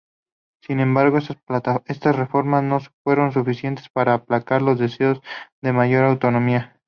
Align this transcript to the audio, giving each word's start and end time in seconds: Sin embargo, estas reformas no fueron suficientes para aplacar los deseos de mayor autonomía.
Sin 0.63 0.79
embargo, 0.79 1.19
estas 1.19 2.15
reformas 2.15 2.63
no 2.63 2.79
fueron 3.03 3.31
suficientes 3.33 3.87
para 3.89 4.15
aplacar 4.15 4.63
los 4.63 4.79
deseos 4.79 5.21
de 5.61 5.73
mayor 5.73 6.05
autonomía. 6.05 6.75